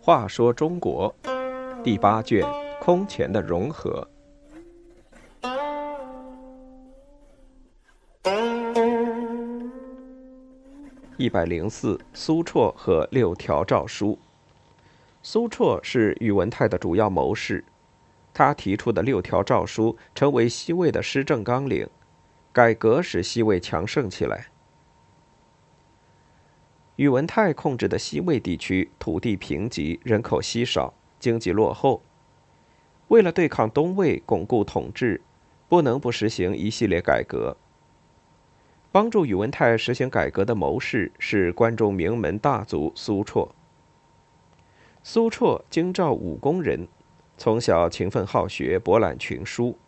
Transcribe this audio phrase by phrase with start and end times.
[0.00, 1.14] 话说中国
[1.84, 2.42] 第八卷
[2.80, 4.08] 空前的融合。
[11.18, 14.18] 一百零四，苏绰和六条诏书。
[15.22, 17.62] 苏绰是宇文泰的主要谋士，
[18.32, 21.86] 他提出的六条诏书成为西魏的施政纲领，
[22.58, 24.48] 改革使西魏强盛起来。
[26.96, 32.02] 宇文泰控制的西魏地区土地贫瘠，人口稀少，经济落后。
[33.06, 35.20] 为了对抗东魏，巩固统治，
[35.68, 37.56] 不能不实行一系列改革。
[38.90, 43.50] 帮助宇文泰实行改革的谋士是关中名门大族苏绰。
[45.04, 46.88] 苏绰京兆武功人，
[47.36, 49.78] 从小勤奋好学，博览群书。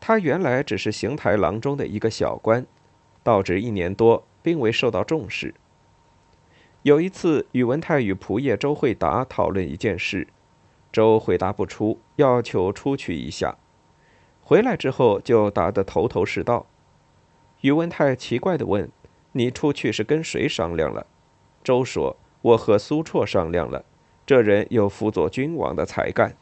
[0.00, 2.66] 他原来只是邢台郎中的一个小官，
[3.22, 5.54] 到职一年多，并未受到重视。
[6.82, 10.28] 有一次，宇文泰与仆射周惠达讨论一件事，
[10.92, 13.56] 周回答不出，要求出去一下。
[14.42, 16.66] 回来之后就答得头头是道。
[17.60, 18.88] 宇文泰奇怪地问
[19.32, 21.06] ：“你出去是跟谁商量了？”
[21.62, 23.84] 周说：“我和苏绰商量了，
[24.24, 26.36] 这人有辅佐君王的才干。”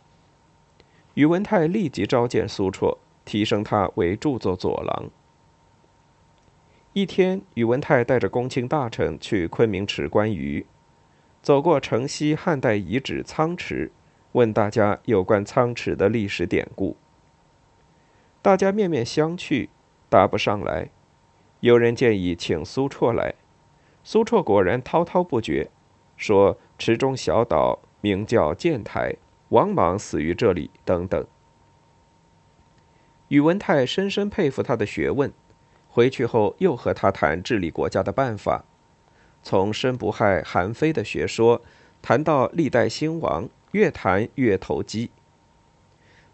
[1.14, 5.10] 宇文泰立即召见苏绰，提升他为著作佐郎。
[6.94, 10.64] 一天，宇文泰带着公卿大臣去昆明池观鱼，
[11.42, 13.92] 走过城西汉代遗址仓池，
[14.32, 16.96] 问大家有关仓池的历史典故。
[18.40, 19.68] 大家面面相觑，
[20.08, 20.88] 答不上来。
[21.60, 23.34] 有人建议请苏绰来，
[24.04, 25.68] 苏绰果然滔滔不绝，
[26.16, 29.16] 说池中小岛名叫建台，
[29.48, 31.26] 王莽死于这里等等。
[33.28, 35.32] 宇文泰深深佩服他的学问。
[35.88, 38.66] 回去后，又和他谈治理国家的办法，
[39.42, 41.62] 从申不害、韩非的学说
[42.02, 45.10] 谈到历代兴亡，越谈越投机。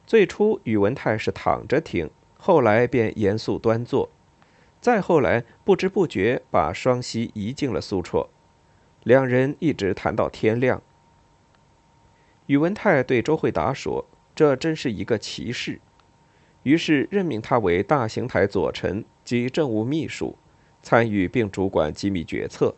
[0.04, 4.10] 最初，宇文泰是躺着听，后来便严肃端坐，
[4.80, 8.26] 再后来不知不觉把双膝移进了苏绰，
[9.04, 10.82] 两人一直谈到天亮。
[12.46, 15.80] 宇文泰对周惠达说：“这真是一个奇事。”
[16.62, 20.36] 于是任命他为大行台左丞及政务秘书，
[20.82, 22.74] 参与并主管机密决策。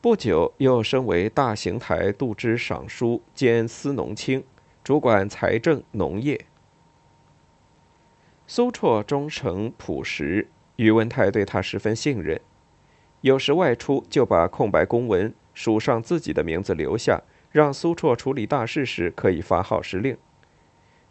[0.00, 4.44] 不久，又升为大行台度支尚书兼司农卿，
[4.82, 6.44] 主管财政、农业。
[8.46, 12.38] 苏绰忠诚朴实，宇文泰对他十分信任。
[13.22, 20.18] 有时外出，就把空白公文署上自己的名字留下，让苏绰处理大事时可以发号施令。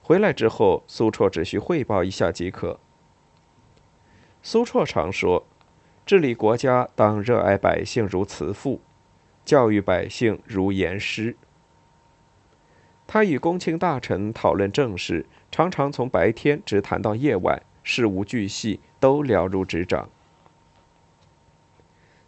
[0.05, 2.77] 回来之后，苏绰只需汇报一下即可。
[4.41, 5.45] 苏绰常说
[6.05, 8.81] ：“治理国家当热爱百姓如慈父，
[9.45, 11.37] 教育百姓如严师。”
[13.07, 20.09] 他与公卿大臣讨论政事，常常从白天直谈到夜晚，事无巨细都了如指掌。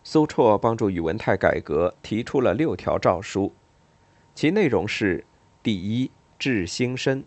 [0.02, 3.54] 苏绰帮助宇文泰改革，提出了六条诏书，
[4.34, 5.26] 其内容是：
[5.62, 6.10] 第一，
[6.40, 7.26] 治心身。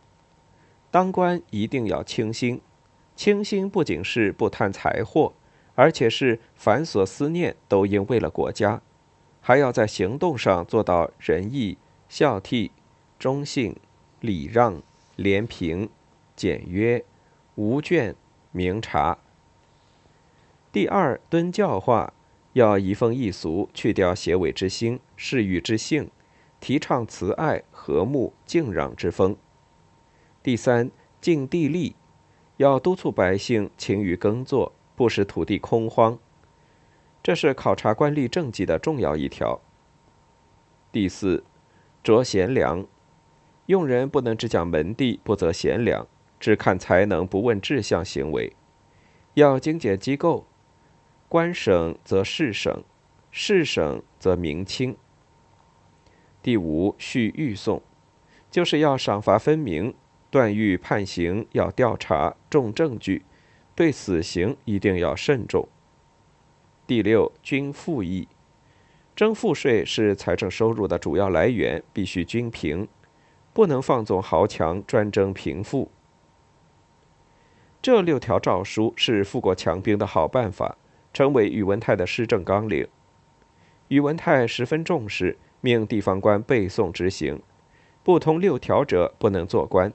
[0.91, 2.60] 当官一定要清心，
[3.15, 5.34] 清心不仅是不贪财货，
[5.75, 8.81] 而且是凡所思念都应为了国家，
[9.41, 11.76] 还要在行动上做到仁义、
[12.09, 12.71] 孝悌、
[13.19, 13.76] 忠信、
[14.21, 14.82] 礼让、
[15.16, 15.91] 廉平、
[16.34, 17.05] 简约、
[17.56, 18.15] 无倦、
[18.50, 19.19] 明察。
[20.72, 22.12] 第二，敦教化，
[22.55, 26.10] 要移风易俗，去掉邪伪之心、嗜欲之性，
[26.60, 29.37] 提倡慈爱、和睦、敬让之风。
[30.41, 30.91] 第三，
[31.21, 31.97] 尽地利，
[32.59, 36.16] 要督促百姓勤于耕作，不使土地空荒，
[37.22, 39.60] 这是考察官吏政绩的重要一条。
[40.93, 41.44] 第四，
[42.04, 42.87] 着贤良，
[43.66, 46.06] 用人不能只讲门第，不择贤良，
[46.38, 48.55] 只看才能，不问志向行为，
[49.34, 50.46] 要精简机构，
[51.29, 52.85] 官省则事省，
[53.32, 54.96] 事省则民清。
[56.40, 57.82] 第五，续狱讼，
[58.50, 59.94] 就是要赏罚分明。
[60.30, 63.25] 段誉判刑要调查重证据，
[63.75, 65.66] 对死刑一定要慎重。
[66.86, 68.28] 第六，均赋役，
[69.16, 72.86] 征赋税是财政收入的主要来源，必须均平，
[73.52, 75.90] 不能放纵豪强专征贫富。
[77.80, 80.76] 这六条诏书是富国强兵的好办法，
[81.12, 82.86] 成为宇文泰的施政纲领。
[83.88, 87.40] 宇文泰十分重视，命地方官背诵执行，
[88.02, 89.92] 不通六条者不能做官。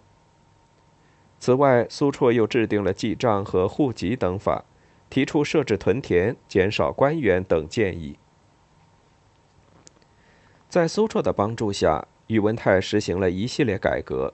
[1.43, 4.63] 此外，苏绰又制定了记账和户籍等法，
[5.09, 8.17] 提出设置屯田、减少官员等建议。
[10.69, 14.33] 在苏绰的帮助下，宇文泰实行了一系列改革，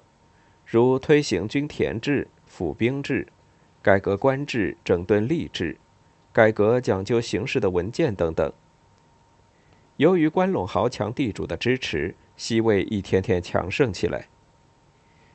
[0.67, 3.25] 如推行均田制、府兵制，
[3.81, 5.77] 改革官制、整顿吏治，
[6.31, 8.53] 改革讲究形式的文件等等。
[9.97, 14.27] 由于关陇豪强地主的支持，西魏一天天强盛起来。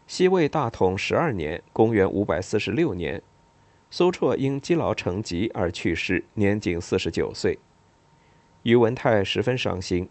[0.07, 3.23] 西魏大统十二年（公元546年），
[3.91, 7.59] 苏绰因积劳成疾而去世，年仅四十九岁。
[8.65, 10.09] 宇文泰十分伤心，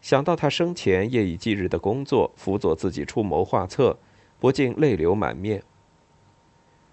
[0.00, 3.96] 想到他生前夜以继日的工作，辅佐自己出谋划策，
[4.40, 5.62] 不禁泪流满面。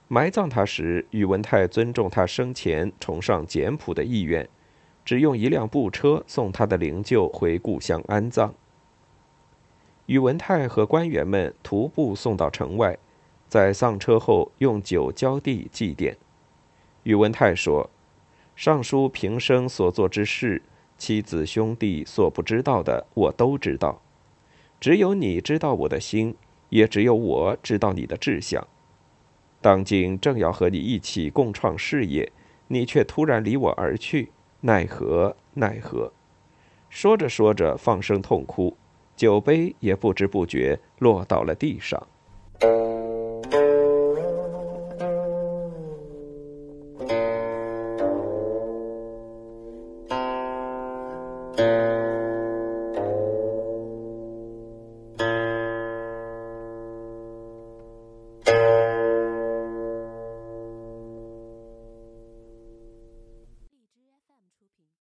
[0.08, 4.48] 埋葬他时，宇文泰尊重他生前崇尚简朴的意愿。
[5.04, 8.54] 只用一辆布车送他的灵柩回故乡安葬。
[10.12, 12.98] 宇文泰和官员们徒步送到城外，
[13.48, 16.14] 在丧车后用酒浇地祭奠。
[17.04, 17.90] 宇文泰说
[18.54, 20.62] ：“尚书平生所做之事，
[20.98, 24.02] 妻子兄弟所不知道的，我都知道。
[24.82, 26.36] 只有你知道我的心，
[26.68, 28.68] 也只有我知道你的志向。
[29.62, 32.30] 当今正要和你一起共创事业，
[32.68, 36.12] 你却突然离我而去。”奈何奈何！
[36.90, 38.76] 说着说着，放声痛哭，
[39.22, 42.02] 酒杯也不知不觉落到了地上。